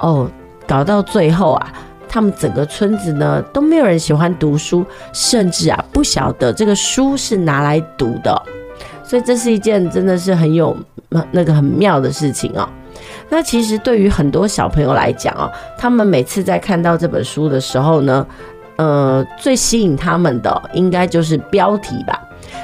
[0.00, 0.30] 哦。
[0.64, 1.72] 搞到最后啊，
[2.08, 8.40] 他们整个村子呢都没有人喜欢读书，甚至啊不晓得这个书是拿来读的，
[9.02, 10.76] 所以这是一件真的是很有
[11.32, 12.68] 那个很妙的事情哦。
[13.28, 18.26] 那其实对于很多小朋友来讲哦，他们每次在看到这本书的时候呢，
[18.76, 22.22] 呃，最吸引他们的应该就是标题吧。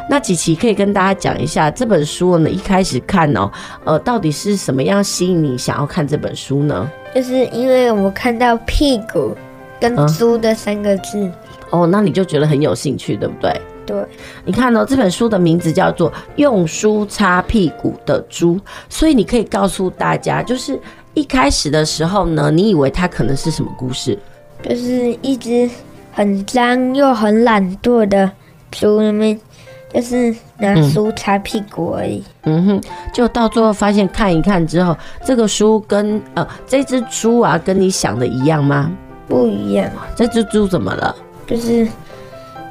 [0.08, 3.50] 那琪琪可以跟大家讲一下这本书呢，一开始看哦，
[3.84, 6.90] 呃，到底是什么样吸引你想要看这本书呢？
[7.14, 9.36] 就是因为我看到屁股
[9.80, 11.18] 跟猪的三个字。
[11.18, 11.32] 嗯，
[11.70, 13.60] 哦，那你就觉得很有兴趣，对不对？
[13.86, 14.04] 对，
[14.44, 18.56] 你看哦，这本书的名字叫做《用书擦屁股的猪》，
[18.88, 20.78] 所以你可以告诉大家，就是
[21.12, 24.18] 一开始的时候呢，你以为它可能是什么故事？
[24.62, 25.68] 就是一只
[26.12, 28.30] 很脏又很懒惰的
[28.70, 29.38] 猪，里面
[29.92, 32.24] 就是拿书擦屁股而已。
[32.44, 32.82] 嗯哼，
[33.12, 38.90] 就到最后发现看一看之后，这个书跟呃这只猪啊，跟你想的一样吗？
[39.28, 39.90] 不一样。
[40.16, 41.14] 这只猪怎么了？
[41.46, 41.86] 就是。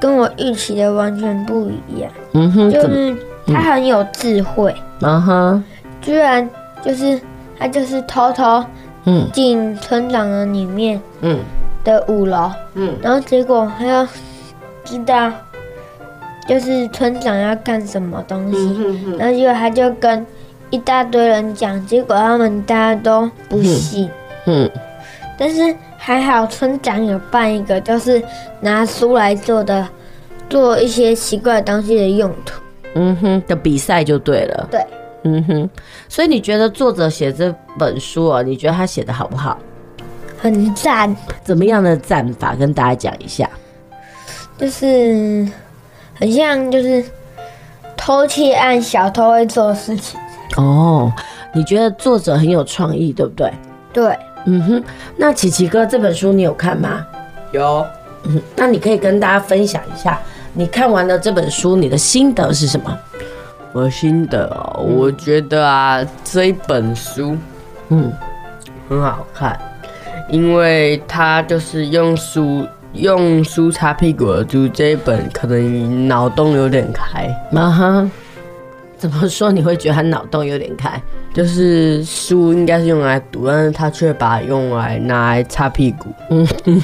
[0.04, 2.12] 跟我预期的完全不一样。
[2.34, 3.16] 嗯哼，就是
[3.48, 4.76] 他很有智慧。
[5.00, 5.64] 嗯哼，
[6.02, 6.50] 居然
[6.82, 7.18] 就是
[7.58, 8.62] 他就是偷偷
[9.06, 11.40] 嗯进村长的里面嗯
[11.86, 14.06] 的五楼嗯，然后结果他要
[14.84, 15.32] 知道
[16.50, 20.26] 就是村长要干什么东西，然后结果他就跟
[20.70, 24.10] 一大堆人讲，结果他们大家都不信。
[24.48, 24.70] 嗯，
[25.40, 25.74] 但是。
[26.06, 28.22] 还好村长有办一个，就是
[28.60, 29.88] 拿书来做的，
[30.50, 32.60] 做一些奇怪的东西的用途。
[32.96, 34.68] 嗯哼，的比赛就对了。
[34.70, 34.86] 对，
[35.24, 35.70] 嗯哼。
[36.10, 39.58] 所以你觉得作者写这本书啊，你觉得他写的好不好？
[40.38, 41.16] 很赞。
[41.42, 42.54] 怎么样的赞法？
[42.54, 43.50] 跟大家讲一下。
[44.58, 45.48] 就是
[46.14, 47.02] 很像，就是
[47.96, 50.20] 偷窃案小偷会做的事情。
[50.58, 51.10] 哦，
[51.54, 53.50] 你觉得作者很有创意，对不对？
[53.94, 54.84] 对，嗯哼。
[55.18, 57.06] 那琪琪哥这本书你有看吗？
[57.52, 57.86] 有。
[58.26, 60.18] 嗯，那你可以跟大家分享一下，
[60.54, 62.98] 你看完了这本书，你的心得是什么？
[63.74, 67.36] 我心得哦，我觉得啊，这一本书，
[67.90, 68.14] 嗯，
[68.88, 69.60] 很好看，
[70.30, 77.26] 因为它就是用书用书擦屁股的书，这一本可能脑洞有点开。
[77.54, 78.10] 啊哈，
[79.04, 81.02] 怎么说你会觉得他脑洞有点开？
[81.34, 86.08] 就是书应该是用来读，但是他却把用来拿来擦屁股。
[86.30, 86.48] 嗯。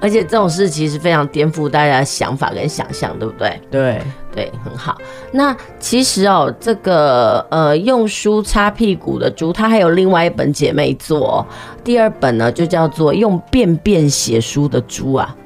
[0.00, 3.60] 而且这种事其实非常颠覆大家的想法跟想象，对不对？
[3.70, 4.00] 对
[4.34, 4.96] 对，很好。
[5.32, 11.46] 那其实哦，这个呃，用书擦屁股的猪，它还有另外一本姐妹作，
[11.84, 15.36] 第二本呢就叫做用便便写书的猪啊。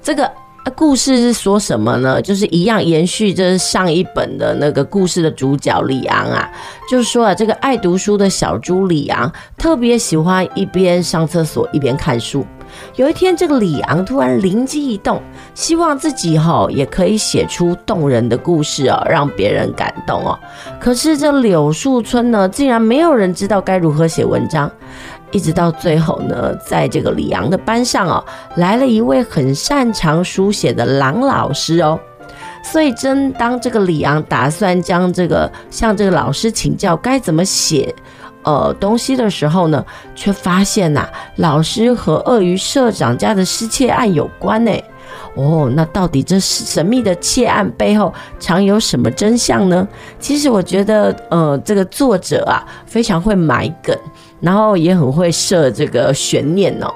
[0.00, 0.30] 这个
[0.70, 2.20] 故事是说什么呢？
[2.20, 6.50] 就是一样延续，就是上一本的那个故事的主角李昂啊，
[6.90, 12.44] 就是说啊，这个爱读书的小猪李昂特别喜欢一边上厕所一边看书。
[12.96, 15.20] 有一天，这个李昂突然灵机一动，
[15.54, 20.38] 希望自己哈也可以写出动人的故事哦，让别人感动哦。
[20.78, 24.70] 可是这柳树村呢，竟然没有人知道该如何写文章。
[25.30, 28.24] 一直到最后呢，在这个李昂的班上哦，
[28.56, 31.98] 来了一位很擅长书写的狼老师哦。
[32.62, 37.94] 所以，真当这个李昂打算将这个向这个老师请教该怎么写。
[38.44, 44.72] 呃，东西的时候呢，却发现呐、啊，老师和鳄鱼社长家的失窃案有关呢。
[45.34, 49.86] 哦，那到底这神秘的窃案背后藏有什么真相呢？
[50.18, 53.96] 其实我觉得，呃，这个作者啊，非常会埋梗，
[54.40, 56.92] 然后也很会设这个悬念哦。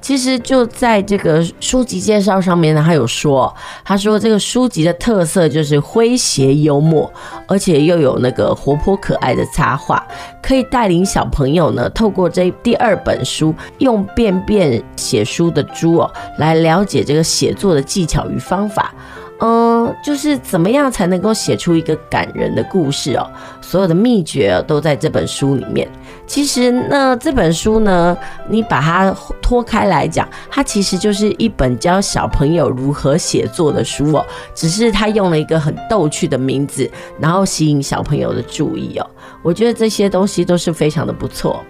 [0.00, 3.50] 其实就在这个书籍介绍上面呢，他有说，
[3.82, 7.10] 他说这个书籍的特色就是诙谐幽默，
[7.48, 10.06] 而且又有那个活泼可爱的插画，
[10.42, 18.92] 可以带领小朋友呢，透过这第二本书，用便便写书的猪哦，来了解这个写作的技巧与方法。
[19.40, 23.26] 嗯，就是怎么样才能够写出一个感人的故事哦？
[23.62, 25.88] 所有的秘诀都在这本书里面。
[26.26, 28.16] 其实呢，这本书呢，
[28.48, 34.24] 你把它脱开来讲，它其实就是一本教小朋友如何写作的书哦。
[34.54, 39.06] 只是它用了一个很逗趣的名字，然后吸引小朋友的注意哦。
[39.42, 41.62] 我觉得这些东西都是非常的不错。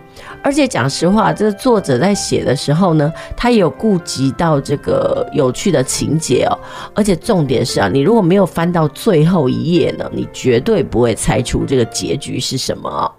[0.43, 6.57] 而且讲实话，这个作者在写的时候呢，他也有顾及到这个有趣的情节哦。
[6.95, 13.13] 而且重点是啊，你如果没有翻到最后一页呢，你绝对不会猜出这个结局是什么。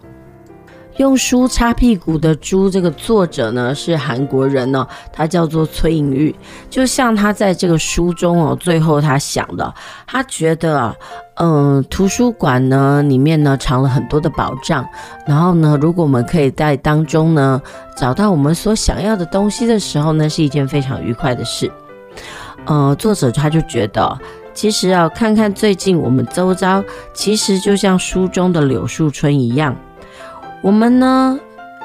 [0.97, 6.33] 用书擦屁股的猪，这个作者呢是韩国人呢，他叫做崔颖玉。
[6.69, 9.73] 就像他在这个书中哦，最后他想的，
[10.07, 10.95] 他觉得啊，
[11.35, 14.87] 嗯，图书馆呢里面呢藏了很多的宝藏，
[15.27, 17.61] 然后呢，如果我们可以在当中呢
[17.97, 21.69] 找到我们所想要的东西的时候呢，是一件非常愉快的事。
[22.65, 24.17] 呃，作者他就觉得，
[24.53, 26.81] 其实啊，看看最近我们周遭，
[27.13, 29.75] 其实就像书中的柳树村一样。
[30.65, 31.39] 我们呢，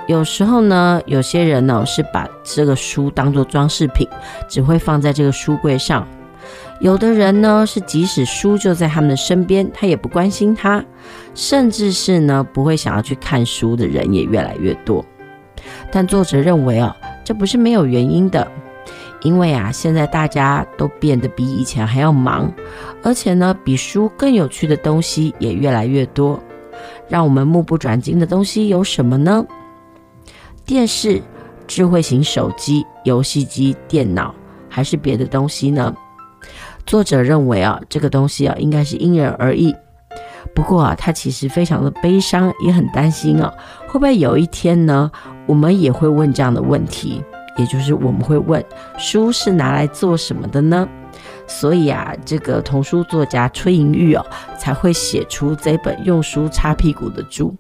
[0.07, 4.09] 有时候呢，有些人呢是把这个书当做装饰品，
[4.49, 6.03] 只会放在这个书柜上；
[6.81, 10.83] 有的人呢是即使书就在他们的身边，他也不关心它，
[11.35, 15.05] 甚至是呢不会想要去看书的人也越来越多。
[15.93, 18.51] 但作者认为啊，这不是没有原因的，
[19.21, 22.51] 因为啊，现在大家都变得比以前还要忙，
[23.03, 26.41] 而且呢，比书更有趣的东西也越来越多。
[27.11, 29.45] 让我们目不转睛的东西有什么呢？
[30.65, 31.21] 电视、
[31.67, 34.33] 智慧型手机、游戏机、电脑，
[34.69, 35.93] 还是别的东西呢？
[36.87, 39.75] 作者认为啊，这个东西啊，应该是因人而异。
[40.55, 43.53] 不过啊，他其实非常的悲伤，也很担心啊，
[43.89, 45.11] 会不会有一天呢，
[45.47, 47.23] 我们也会问这样的问题？
[47.57, 48.65] 也就是我们会问：
[48.97, 50.89] 书是拿来做什么的呢？
[51.51, 54.25] 所以啊，这个童书作家崔颖玉哦，
[54.57, 57.53] 才会写出这本用书擦屁股的猪。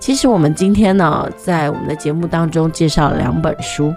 [0.00, 3.94] 其实我们今天呢，在我们的节目当中介绍了两本书，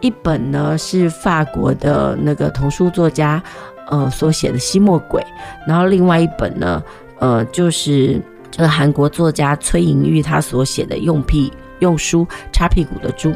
[0.00, 3.40] 一本呢是法国的那个童书作家
[3.88, 5.20] 呃所写的《吸墨鬼》，
[5.68, 6.82] 然后另外一本呢，
[7.18, 8.18] 呃就是
[8.50, 11.50] 这个韩国作家崔颖玉他所写的《用屁》。
[11.80, 13.32] 用书擦屁股的猪，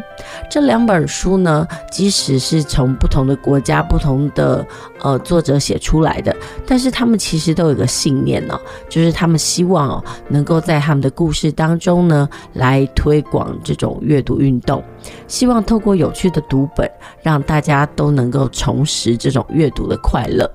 [0.51, 4.67] 这两本书呢，即使是从不同的国家、不同的
[5.01, 6.35] 呃作者写出来的，
[6.67, 14.83] 但是他们其实都有个信念呢、就是他们希望哦，能够在他们的故事当中呢，来推广这种阅读运动，
[15.27, 16.91] 希望透过有趣的读本，
[17.23, 20.51] 让大家都能够重拾这种阅读的快乐。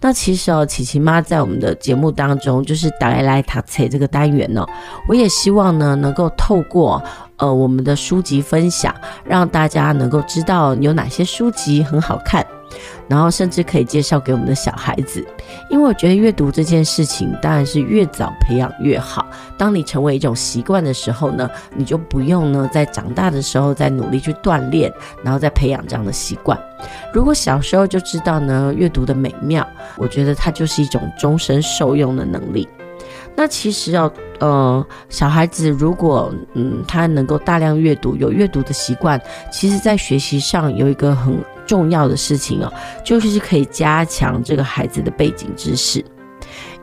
[0.00, 4.66] 那其实哦，琪琪妈在我们的节目当中，就是打来来塔切这个单元呢、
[5.06, 7.02] 我也希望呢，能够透过
[7.38, 12.46] 呃我们的书籍分享，让大家能够知道有哪些书籍很好看。
[13.08, 15.24] 然后甚至可以介绍给我们的小孩子，
[15.70, 19.24] 因为我觉得阅读这件事情当然是越早培养越好。
[19.56, 26.58] 当你成为一种习惯的时候呢，你就不用呢在长大的时候再努力去锻炼，然后再培养这样的习惯。
[27.14, 29.66] 如果小时候就知道呢阅读的美妙，
[29.96, 32.68] 我觉得它就是一种终身受用的能力。
[33.36, 34.10] 那其实要
[34.40, 39.20] 呃，小孩子如果嗯他能够大量阅读，有阅读的习惯，
[39.52, 42.72] 其实在学习上有一个很重要的事情哦，
[43.04, 46.04] 就是可以加强这个孩子的背景知识。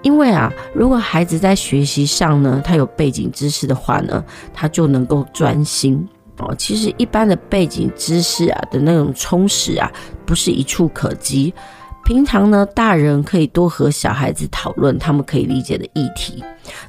[0.04, 4.24] 因为啊，如果孩子在学习上呢，他有背景知识的话呢，
[4.54, 6.54] 他就能够专心哦。
[6.58, 9.90] 其实一般的背景知识啊的那种充实啊，
[10.26, 11.54] 不是一触可及。
[12.06, 16.44] 平常呢，大人可以多和小孩子讨论他们可以理解的议题，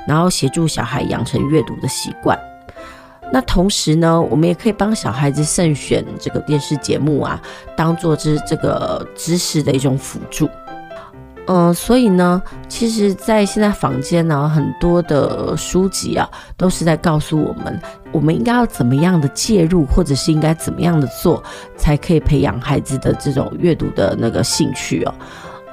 [0.09, 2.39] 然后协助小孩养成阅读的习惯。
[3.33, 7.41] 那同时呢，我们也可以帮小孩子慎选这个电视节目啊，
[7.77, 10.49] 当做是这个知识的一种辅助。
[11.47, 17.79] 嗯、所以呢，其实，在现在坊间呢，很多的书籍啊，都是在告诉我们，
[18.13, 21.43] 我们应该要怎么样的介入，或者是应该怎么样的做，
[21.77, 25.15] 才可以培养孩子的这种阅读的那个兴趣哦。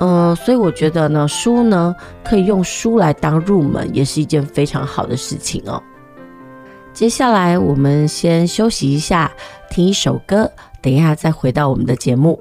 [0.01, 5.81] 嗯、所以我觉得呢，书呢，可以用书来当入门，也是一件非常好的事情哦。
[6.91, 9.31] 接下来，我们先休息一下，
[9.69, 10.51] 听一首歌，
[10.81, 12.37] 等一下再回到我们的节目。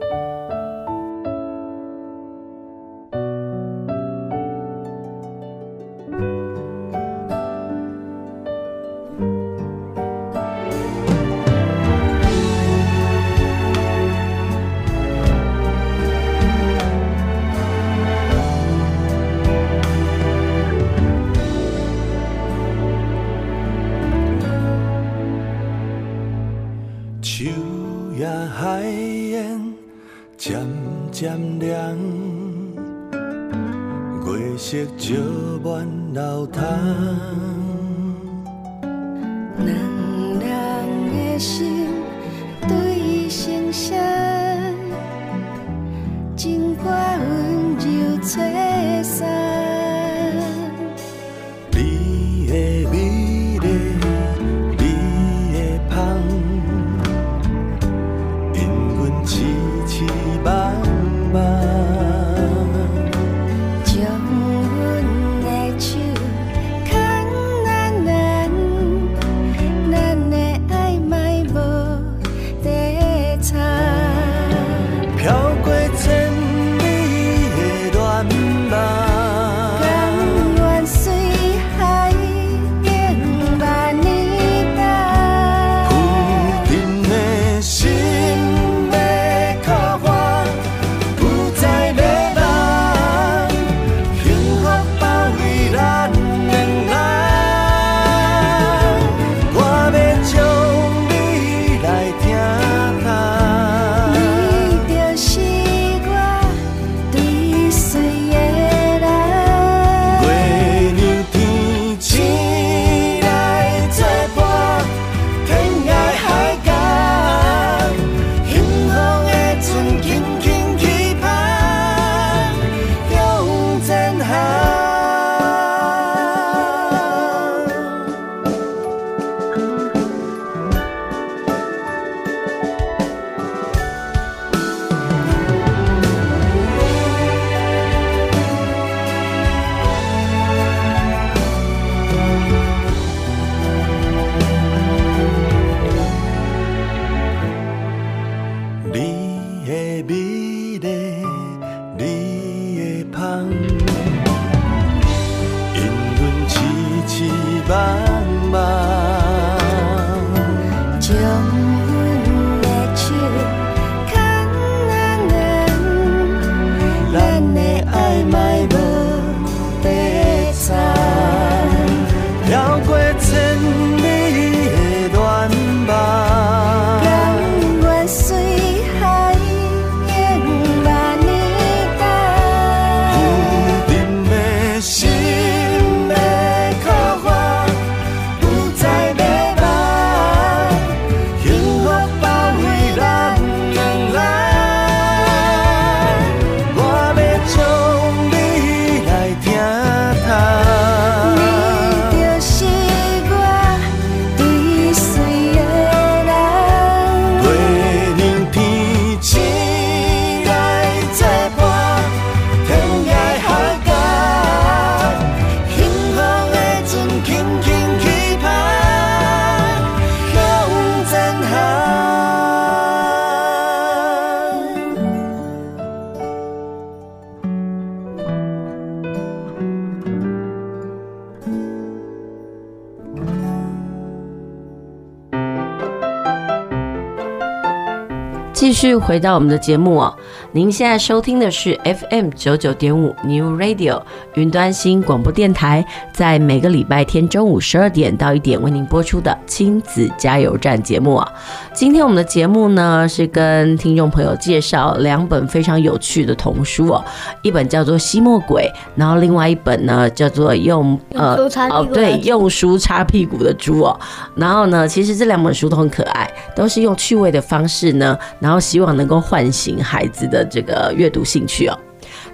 [238.80, 240.16] 续回到我们的节目哦。
[240.52, 244.00] 您现在收听的是 FM 九九点五 New Radio
[244.36, 251.30] 云端新广播电台，在每个礼拜天中午十二点到一点为您播出的亲子加油站节目啊。
[251.74, 257.04] 今天我们的节目呢是跟听众朋友介绍两本非常有趣的童书哦，
[257.42, 258.62] 一本叫做《吸墨鬼》，
[258.96, 261.36] 然后另外一本呢叫做用呃
[261.68, 264.00] 哦对用书擦屁股的猪哦。
[264.34, 266.26] 然后呢，其实这两本书都很可爱，
[266.56, 271.76] 都是用趣味的方式呢，然后希望能够唤醒孩子的这个阅读兴趣哦。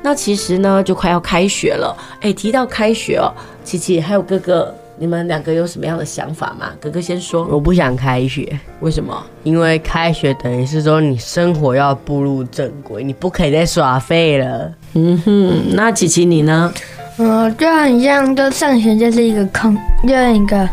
[0.03, 1.97] 那其实呢，就快要开学了。
[2.21, 3.33] 哎，提到开学哦，
[3.65, 6.73] 琪琪还有哥哥，你们两个有什么样的想法吗？
[6.79, 7.47] 哥哥先说。
[7.47, 9.27] 我不想开学，为什么？
[9.45, 14.71] 因为开学等于是说你生活要步入正轨，你不可以再耍废了。
[14.93, 16.71] 嗯哼，那琪琪你呢？
[17.17, 19.75] 嗯，就很像，就上学就是一个坑，
[20.07, 20.69] 就是一个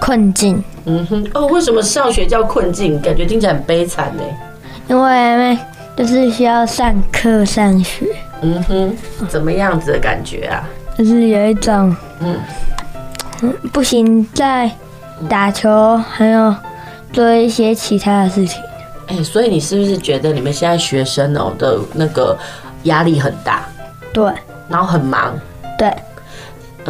[0.00, 0.62] 困境。
[0.84, 3.00] 嗯哼，哦，为什么上学叫困境？
[3.02, 4.22] 感觉听起来很悲惨呢。
[4.88, 5.58] 因为
[5.96, 8.06] 就是需要上课上学。
[8.40, 8.96] 嗯哼，
[9.28, 10.68] 怎么样子的感觉啊？
[10.96, 12.36] 就是有一种，嗯，
[13.72, 14.70] 不行再
[15.28, 16.54] 打球，还有
[17.12, 18.62] 做一些其他的事情。
[19.08, 22.36] 哎、欸，所以你是不是觉得你们现在学生哦的那个
[22.84, 23.62] 压力很大？
[24.12, 24.32] 对。
[24.68, 25.38] 然后很忙。
[25.78, 25.92] 对。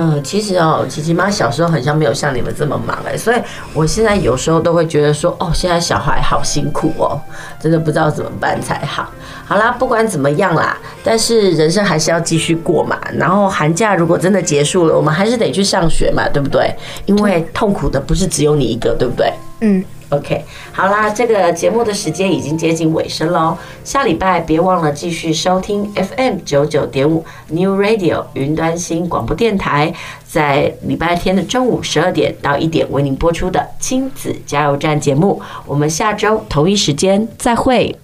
[0.01, 3.37] 嗯，其实哦，琪琪妈小时候好像没有像你们这么忙哎，所以
[3.75, 7.21] 我现在有时候都会觉得说，哦，现在小孩好辛苦哦，
[7.61, 9.11] 真的不知道怎么办才好。
[9.45, 12.97] 好啦，不管怎么样啦，但是人生还是要继续过嘛。
[13.13, 16.73] 然后寒假如果真的结束了，我们还是得去上学嘛，对不对？
[17.07, 19.33] 因为痛苦的不是只有你一个，对不对？
[19.63, 19.85] 嗯。
[20.11, 20.43] OK，
[20.73, 23.57] 好啦，这个节目的时间已经接近尾声喽。
[23.85, 29.93] 下礼拜别忘了继续收听 FM 九九点五 New Radio 云端新广播电台，
[30.27, 35.43] 在礼拜天的中午十二点到一点为您播出的亲子加油站节目。
[35.67, 37.95] 我们下周同一时间再会，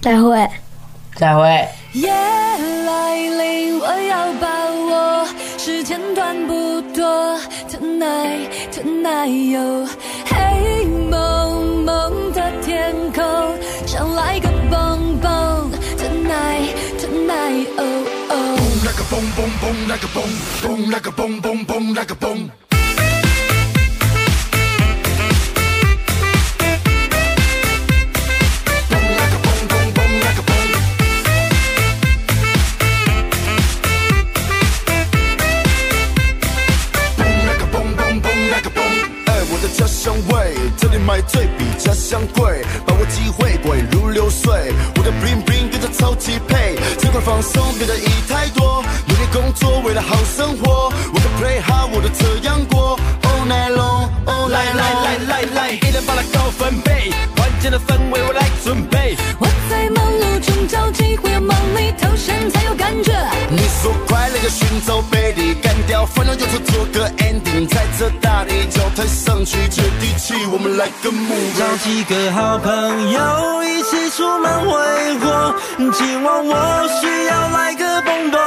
[0.00, 0.48] 再会，
[1.14, 1.68] 再会。
[2.00, 5.26] 夜来临，我要把握，
[5.58, 7.36] 时间短不多。
[7.68, 9.86] Tonight, tonight, 有
[10.26, 13.24] 黑蒙蒙的天空，
[13.84, 15.70] 想来个蹦蹦。
[15.98, 18.58] Tonight, tonight, oh oh。
[18.58, 20.22] 蹦那个蹦蹦蹦来个蹦，
[20.62, 22.48] 蹦那个蹦蹦蹦来个蹦。
[68.98, 71.56] 地脚踏上去接地气，我们来个 move。
[71.56, 74.74] 找几个好朋友一起出门挥
[75.20, 75.54] 霍，
[75.92, 78.40] 今晚我需要来个蹦蹦。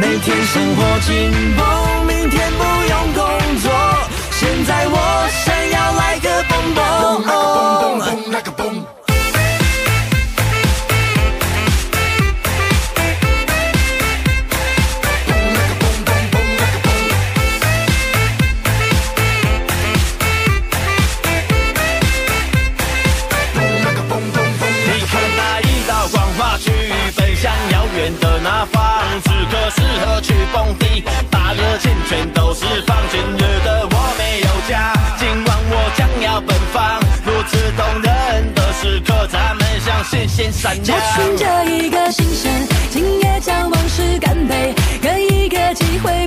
[0.00, 3.22] 每天生活紧绷，明天不用工
[3.62, 3.70] 作，
[4.32, 4.98] 现在我
[5.44, 7.22] 想要来个蹦蹦。
[7.22, 7.30] 蹦
[7.78, 8.83] 蹦蹦那个蹦。
[40.10, 40.84] 咱们向星星闪亮。
[40.84, 46.26] 找寻着一个新鲜，今夜将往事干杯，给一个机会，